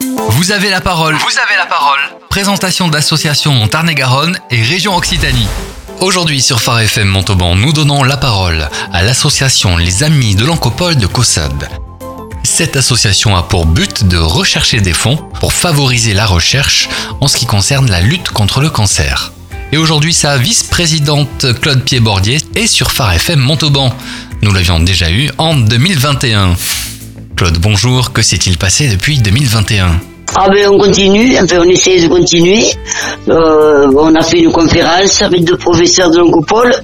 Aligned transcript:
Vous 0.00 0.50
avez 0.52 0.70
la 0.70 0.80
parole. 0.80 1.14
Vous 1.14 1.38
avez 1.38 1.56
la 1.58 1.66
parole. 1.66 1.98
Présentation 2.30 2.88
d'associations 2.88 3.52
Montarné-Garonne 3.52 4.38
et 4.50 4.62
Région 4.62 4.96
Occitanie. 4.96 5.46
Aujourd'hui 6.00 6.40
sur 6.40 6.62
Phare 6.62 6.80
FM 6.80 7.08
Montauban, 7.08 7.54
nous 7.54 7.74
donnons 7.74 8.02
la 8.02 8.16
parole 8.16 8.68
à 8.92 9.02
l'association 9.02 9.76
Les 9.76 10.02
Amis 10.02 10.36
de 10.36 10.46
l'Ancopole 10.46 10.96
de 10.96 11.06
Caussade. 11.06 11.68
Cette 12.44 12.76
association 12.76 13.36
a 13.36 13.42
pour 13.42 13.66
but 13.66 14.04
de 14.04 14.16
rechercher 14.16 14.80
des 14.80 14.94
fonds 14.94 15.18
pour 15.38 15.52
favoriser 15.52 16.14
la 16.14 16.24
recherche 16.24 16.88
en 17.20 17.28
ce 17.28 17.36
qui 17.36 17.44
concerne 17.44 17.90
la 17.90 18.00
lutte 18.00 18.30
contre 18.30 18.60
le 18.60 18.70
cancer. 18.70 19.32
Et 19.72 19.76
aujourd'hui, 19.76 20.14
sa 20.14 20.38
vice-présidente 20.38 21.60
Claude 21.60 21.84
Pied-Bordier 21.84 22.38
est 22.54 22.66
sur 22.66 22.90
Phare 22.90 23.12
FM 23.12 23.38
Montauban. 23.38 23.94
Nous 24.40 24.52
l'avions 24.52 24.80
déjà 24.80 25.10
eu 25.10 25.30
en 25.36 25.54
2021. 25.54 26.56
Claude, 27.40 27.56
bonjour, 27.56 28.12
que 28.12 28.20
s'est-il 28.20 28.58
passé 28.58 28.90
depuis 28.90 29.18
2021 29.18 30.09
ah 30.36 30.48
ben 30.48 30.68
on 30.68 30.78
continue, 30.78 31.36
enfin 31.42 31.58
on 31.60 31.68
essaie 31.68 32.00
de 32.00 32.08
continuer. 32.08 32.64
Euh, 33.28 33.90
on 33.96 34.14
a 34.14 34.22
fait 34.22 34.38
une 34.40 34.52
conférence 34.52 35.22
avec 35.22 35.44
deux 35.44 35.56
professeurs 35.56 36.10
de 36.10 36.18
l'Oncopole 36.18 36.74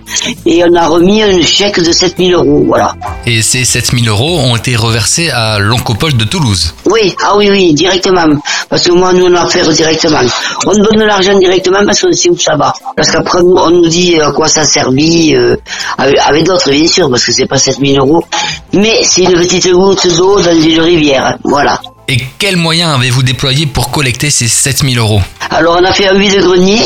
et 0.45 0.65
on 0.65 0.75
a 0.75 0.87
remis 0.88 1.23
un 1.23 1.41
chèque 1.43 1.80
de 1.80 1.93
7000 1.93 2.35
euros, 2.35 2.65
voilà. 2.66 2.95
Et 3.24 3.43
ces 3.43 3.65
7000 3.65 4.09
euros 4.09 4.38
ont 4.38 4.57
été 4.57 4.77
reversés 4.77 5.30
à 5.30 5.59
l'Oncopole 5.59 6.16
de 6.16 6.24
Toulouse 6.24 6.74
Oui, 6.87 7.15
ah 7.24 7.37
oui, 7.37 7.48
oui, 7.51 7.74
directement. 7.74 8.27
Parce 8.69 8.83
que 8.83 8.93
moi, 8.93 9.12
nous, 9.12 9.27
on 9.27 9.35
a 9.35 9.43
affaire 9.43 9.69
directement. 9.69 10.21
On 10.66 10.73
donne 10.73 11.05
l'argent 11.05 11.38
directement 11.38 11.85
parce 11.85 12.01
qu'on 12.01 12.13
sait 12.13 12.30
où 12.30 12.38
ça 12.38 12.57
va. 12.57 12.73
Parce 12.97 13.10
qu'après, 13.10 13.41
on 13.41 13.71
nous 13.71 13.88
dit 13.88 14.21
à 14.21 14.33
quoi 14.33 14.49
ça 14.49 14.65
servit, 14.65 15.37
euh, 15.37 15.57
avec, 15.99 16.45
d'autres, 16.45 16.71
bien 16.71 16.88
sûr, 16.88 17.09
parce 17.09 17.24
que 17.24 17.33
c'est 17.33 17.47
pas 17.47 17.59
7000 17.59 17.99
euros. 17.99 18.24
Mais 18.73 19.02
c'est 19.05 19.23
une 19.23 19.35
petite 19.35 19.73
goutte 19.73 20.07
d'eau 20.16 20.41
dans 20.41 20.60
une 20.60 20.80
rivière, 20.80 21.38
voilà. 21.45 21.80
Et 22.09 22.19
quels 22.38 22.56
moyens 22.56 22.95
avez-vous 22.95 23.24
déployés 23.24 23.66
pour 23.66 23.91
collecter 23.91 24.30
ces 24.30 24.46
7000 24.46 24.98
euros? 24.98 25.20
Alors 25.51 25.78
on 25.80 25.84
a 25.84 25.92
fait 25.92 26.06
un 26.06 26.19
vide-grenier 26.19 26.79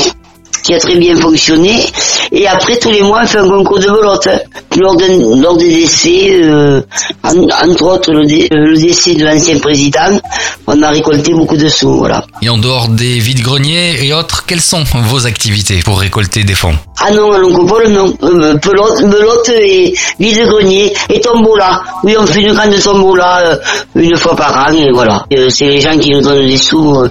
qui 0.63 0.75
a 0.75 0.79
très 0.79 0.97
bien 0.97 1.17
fonctionné. 1.17 1.85
Et 2.33 2.47
après, 2.47 2.79
tous 2.79 2.91
les 2.91 3.03
mois, 3.03 3.21
on 3.23 3.27
fait 3.27 3.39
un 3.39 3.49
concours 3.49 3.79
de 3.79 3.89
belote. 3.89 4.29
Lors, 4.77 4.97
lors 5.37 5.57
des 5.57 5.69
décès, 5.69 6.41
euh, 6.43 6.81
entre 7.25 7.83
autres 7.85 8.13
le, 8.13 8.77
décès 8.77 9.15
de 9.15 9.25
l'ancien 9.25 9.59
président, 9.59 10.21
on 10.67 10.81
a 10.83 10.91
récolté 10.91 11.33
beaucoup 11.33 11.57
de 11.57 11.69
sous. 11.69 11.97
Voilà. 11.99 12.25
Et 12.43 12.49
en 12.49 12.59
dehors 12.59 12.89
des 12.89 13.19
vides-greniers 13.19 14.05
et 14.05 14.13
autres, 14.13 14.45
quelles 14.47 14.61
sont 14.61 14.85
vos 15.03 15.27
activités 15.27 15.81
pour 15.85 16.01
récolter 16.01 16.45
des 16.45 16.55
fonds? 16.55 16.75
Ah 17.01 17.11
non, 17.11 17.33
à 17.33 17.39
l'Oncopole, 17.39 17.89
non. 17.89 18.15
Euh, 18.23 18.57
pelote, 18.59 19.03
belote 19.03 19.49
et 19.49 19.95
vide-grenier 20.19 20.93
et 21.09 21.21
tombola. 21.21 21.83
Oui, 22.05 22.15
on 22.19 22.27
fait 22.27 22.43
une 22.43 22.53
grande 22.53 22.79
tombola 22.81 23.39
euh, 23.41 23.57
une 23.95 24.17
fois 24.17 24.37
par 24.37 24.69
an 24.69 24.73
et 24.73 24.91
voilà. 24.93 25.25
C'est 25.49 25.67
les 25.67 25.81
gens 25.81 25.99
qui 25.99 26.11
nous 26.11 26.21
donnent 26.21 26.47
des 26.47 26.57
sous 26.57 27.09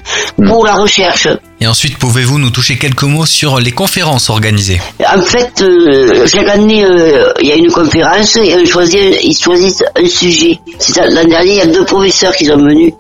pour 0.48 0.66
la 0.66 0.76
recherche. 0.76 1.28
Et 1.62 1.68
ensuite, 1.68 1.98
pouvez-vous 1.98 2.40
nous 2.40 2.52
toucher 2.52 2.78
quelques 2.78 3.04
mots 3.04 3.26
sur 3.26 3.60
les 3.60 3.72
conférences 3.72 4.30
organisées 4.30 4.80
En 5.06 5.22
fait, 5.22 5.62
euh, 5.62 6.26
chaque 6.26 6.48
année, 6.48 6.86
euh, 6.86 7.34
il 7.42 7.50
y 7.50 7.52
a 7.52 7.56
une 7.56 7.70
conférence 7.70 8.38
et 8.38 8.56
ils 8.62 9.38
choisissent 9.38 9.84
un 9.94 10.08
sujet. 10.08 10.58
L'année 10.96 11.30
dernière, 11.30 11.44
il 11.44 11.56
y 11.56 11.62
a 11.62 11.66
deux 11.66 11.84
professeurs 11.84 12.34
qui 12.34 12.46
sont 12.46 12.56
venus, 12.56 12.94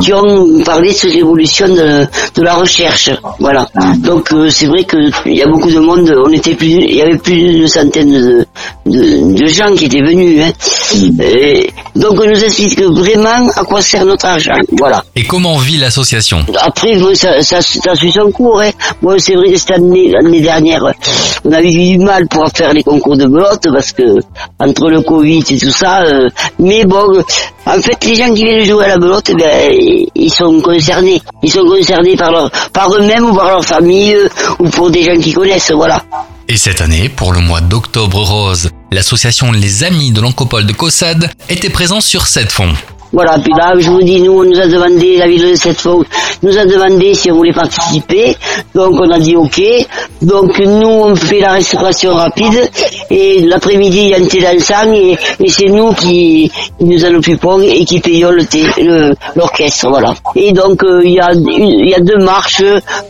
qui 0.00 0.12
ont 0.12 0.62
parlé 0.64 0.90
de 0.90 0.94
cette 0.94 1.14
évolution 1.14 1.66
de, 1.68 2.06
la 2.40 2.54
recherche. 2.54 3.10
Voilà. 3.40 3.68
Donc, 3.98 4.30
euh, 4.32 4.48
c'est 4.48 4.66
vrai 4.66 4.84
qu'il 4.84 5.34
y 5.34 5.42
a 5.42 5.48
beaucoup 5.48 5.70
de 5.70 5.80
monde. 5.80 6.14
On 6.24 6.30
était 6.30 6.54
plus, 6.54 6.68
il 6.68 6.94
y 6.94 7.02
avait 7.02 7.18
plus 7.18 7.34
d'une 7.34 7.66
centaine 7.66 8.12
de, 8.12 8.46
de, 8.86 9.46
gens 9.46 9.74
qui 9.74 9.86
étaient 9.86 10.02
venus. 10.02 10.40
Hein. 10.40 10.52
Donc, 11.94 12.20
on 12.20 12.26
nous 12.26 12.44
explique 12.44 12.80
vraiment 12.80 13.48
à 13.54 13.62
quoi 13.62 13.80
sert 13.80 14.04
notre 14.04 14.26
argent. 14.26 14.54
Voilà. 14.72 15.04
Et 15.14 15.22
comment 15.22 15.56
vit 15.58 15.76
l'association? 15.76 16.44
Après, 16.60 16.98
ça, 17.14 17.40
ça, 17.42 17.62
ça 17.62 18.24
en 18.24 18.30
cours. 18.32 18.60
Hein. 18.60 18.70
Moi, 19.00 19.16
c'est 19.18 19.34
vrai 19.34 19.52
que 19.52 19.58
cette 19.58 19.72
année, 19.72 20.10
l'année 20.10 20.40
dernière, 20.40 20.82
on 21.44 21.52
avait 21.52 21.72
eu 21.72 21.96
du 21.96 21.98
mal 21.98 22.26
pour 22.26 22.48
faire 22.54 22.72
les 22.72 22.82
concours 22.82 23.16
de 23.16 23.26
belote 23.26 23.62
parce 23.72 23.92
que 23.92 24.02
entre 24.58 24.90
le 24.90 25.02
Covid 25.02 25.44
et 25.48 25.58
tout 25.58 25.70
ça. 25.70 26.02
Euh, 26.02 26.28
mais 26.58 26.84
bon, 26.84 27.22
en 27.66 27.80
fait, 27.80 28.04
les 28.04 28.16
gens 28.16 28.34
qui 28.34 28.44
viennent 28.44 28.64
jouer 28.64 28.86
à 28.86 28.88
la 28.88 28.98
belote, 28.98 29.30
eh 29.30 29.34
ben, 29.34 29.72
ils 30.14 30.32
sont 30.32 30.60
concernés. 30.60 31.22
Ils 31.42 31.52
sont 31.52 31.64
concernés 31.64 32.16
par 32.16 32.32
leur, 32.32 32.50
par 32.72 32.92
eux-mêmes 32.92 33.30
ou 33.30 33.34
par 33.34 33.48
leur 33.48 33.64
famille 33.64 34.14
euh, 34.14 34.28
ou 34.58 34.68
pour 34.68 34.90
des 34.90 35.04
gens 35.04 35.18
qui 35.20 35.32
connaissent, 35.32 35.70
voilà. 35.70 36.02
Et 36.48 36.56
cette 36.56 36.80
année, 36.80 37.08
pour 37.08 37.32
le 37.32 37.40
mois 37.40 37.60
d'octobre 37.60 38.20
rose, 38.22 38.68
l'association 38.94 39.50
Les 39.52 39.84
Amis 39.84 40.12
de 40.12 40.20
l'Ancopole 40.20 40.66
de 40.66 40.72
Caussade 40.72 41.28
était 41.48 41.68
présente 41.68 42.02
sur 42.02 42.26
cette 42.26 42.52
fonds. 42.52 42.72
Voilà, 43.12 43.38
puis 43.38 43.52
là, 43.56 43.72
je 43.78 43.90
vous 43.90 44.02
dis, 44.02 44.20
nous, 44.20 44.40
on 44.40 44.44
nous 44.44 44.58
a 44.58 44.66
demandé, 44.66 45.18
la 45.18 45.28
ville 45.28 45.50
de 45.50 45.54
cette 45.54 45.84
nous 46.42 46.58
a 46.58 46.64
demandé 46.64 47.14
si 47.14 47.30
on 47.30 47.36
voulait 47.36 47.52
participer. 47.52 48.36
Donc, 48.74 48.94
on 48.94 49.08
a 49.10 49.20
dit 49.20 49.36
OK. 49.36 49.62
Donc, 50.20 50.58
nous, 50.58 50.88
on 50.88 51.14
fait 51.14 51.38
la 51.38 51.52
restauration 51.52 52.14
rapide. 52.14 52.68
Et 53.10 53.40
l'après-midi, 53.40 53.98
il 53.98 54.08
y 54.08 54.14
a 54.14 54.18
un 54.18 54.26
thé 54.26 54.40
dansant. 54.40 54.92
Et, 54.92 55.16
et 55.40 55.48
c'est 55.48 55.66
nous 55.66 55.92
qui, 55.92 56.50
nous 56.80 57.04
en 57.04 57.14
occupons 57.14 57.60
et 57.60 57.84
qui 57.84 58.00
payons 58.00 58.30
le 58.30 58.44
l'orchestre, 59.34 59.88
voilà. 59.88 60.14
Et 60.36 60.52
donc, 60.52 60.82
euh, 60.84 61.02
il 61.04 61.12
y, 61.12 61.20
a, 61.20 61.32
y 61.32 61.94
a 61.94 62.00
deux 62.00 62.18
marches. 62.18 62.62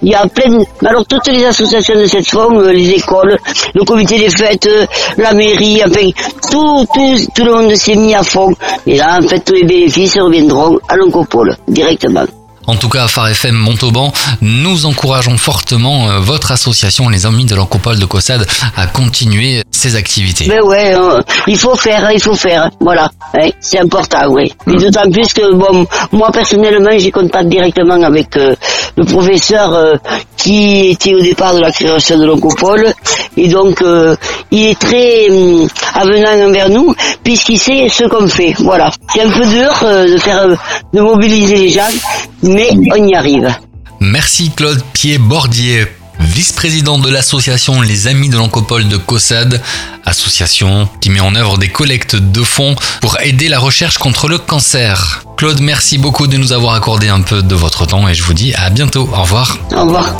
Il 0.03 0.09
y 0.09 0.15
a 0.15 0.27
plein 0.27 0.63
Alors, 0.85 1.05
toutes 1.07 1.29
les 1.29 1.45
associations 1.45 1.99
de 1.99 2.07
cette 2.07 2.29
forme, 2.29 2.59
euh, 2.59 2.73
les 2.73 2.91
écoles, 2.91 3.37
le 3.75 3.85
comité 3.85 4.19
des 4.19 4.31
fêtes, 4.31 4.67
euh, 4.67 4.87
la 5.19 5.33
mairie, 5.33 5.81
enfin, 5.87 6.11
tout, 6.51 6.87
tout, 6.93 7.17
tout 7.35 7.45
le 7.45 7.53
monde 7.53 7.75
s'est 7.75 7.97
mis 7.97 8.15
à 8.15 8.23
fond. 8.23 8.55
Et 8.87 8.97
là, 8.97 9.19
en 9.23 9.27
fait, 9.27 9.41
tous 9.41 9.55
les 9.55 9.65
bénéfices 9.65 10.19
reviendront 10.19 10.79
à 10.89 10.97
l'Oncopole 10.97 11.57
directement. 11.69 12.25
En 12.67 12.77
tout 12.77 12.89
cas, 12.89 13.05
à 13.05 13.09
Phare 13.09 13.29
FM 13.29 13.55
Montauban, 13.55 14.13
nous 14.41 14.87
encourageons 14.87 15.37
fortement 15.37 16.09
euh, 16.09 16.21
votre 16.21 16.51
association, 16.51 17.11
les 17.11 17.27
Amis 17.27 17.45
de 17.45 17.55
l'Encopole 17.55 17.99
de 17.99 18.07
Cossade, 18.07 18.47
à 18.77 18.87
continuer 18.87 19.63
ses 19.71 19.97
activités. 19.97 20.47
Mais 20.49 20.61
ouais, 20.61 20.95
euh, 20.95 21.21
il 21.47 21.59
faut 21.59 21.75
faire, 21.77 22.11
il 22.11 22.23
faut 22.23 22.35
faire, 22.35 22.71
voilà, 22.81 23.11
c'est 23.61 23.81
important, 23.81 24.29
oui. 24.31 24.55
Et 24.67 24.77
d'autant 24.77 25.11
plus 25.11 25.33
que, 25.35 25.53
bon, 25.53 25.87
moi 26.13 26.31
personnellement, 26.33 26.91
compte 27.13 27.31
pas 27.31 27.45
directement 27.45 28.03
avec 28.03 28.35
euh, 28.37 28.55
le 28.97 29.05
professeur 29.05 29.99
qui 30.37 30.91
était 30.91 31.15
au 31.15 31.21
départ 31.21 31.55
de 31.55 31.61
la 31.61 31.71
création 31.71 32.19
de 32.19 32.25
l'Oncopole, 32.25 32.93
et 33.37 33.49
donc 33.49 33.83
il 34.51 34.69
est 34.69 34.79
très 34.79 35.29
hum, 35.31 35.69
avenant 35.95 36.49
envers 36.49 36.71
nous, 36.71 36.95
puisqu'il 37.23 37.59
sait 37.59 37.89
ce 37.91 38.05
qu'on 38.05 38.27
fait, 38.27 38.55
voilà. 38.61 38.91
C'est 39.13 39.23
un 39.23 39.31
peu 39.31 39.45
dur 39.47 39.71
de 39.83 40.17
faire, 40.17 40.47
de 40.93 41.01
mobiliser 41.01 41.57
les 41.57 41.69
gens, 41.71 41.83
mais 42.45 42.71
on 42.93 43.07
y 43.07 43.15
arrive. 43.15 43.49
Merci 44.01 44.51
Claude 44.51 44.83
Pied-Bordier, 44.93 45.87
vice-président 46.21 46.99
de 46.99 47.09
l'association 47.09 47.81
Les 47.81 48.07
Amis 48.07 48.29
de 48.29 48.37
l'Encopole 48.37 48.89
de 48.89 48.97
Caussade, 48.97 49.63
association 50.05 50.89
qui 51.01 51.11
met 51.11 51.21
en 51.21 51.35
œuvre 51.35 51.59
des 51.59 51.69
collectes 51.69 52.17
de 52.17 52.43
fonds 52.43 52.77
pour 53.01 53.21
aider 53.21 53.49
la 53.49 53.59
recherche 53.59 53.99
contre 53.99 54.29
le 54.29 54.39
cancer. 54.39 55.25
Claude, 55.37 55.61
merci 55.61 55.99
beaucoup 55.99 56.27
de 56.27 56.37
nous 56.37 56.53
avoir 56.53 56.75
accordé 56.75 57.09
un 57.09 57.21
peu 57.23 57.43
de 57.43 57.55
votre 57.55 57.87
temps 57.87 58.09
et 58.09 58.15
je 58.15 58.23
vous 58.23 58.35
dis 58.35 58.55
à 58.55 58.71
bientôt. 58.71 59.09
Au 59.13 59.23
revoir. 59.23 59.59
Au 59.75 59.83
revoir. 59.83 60.15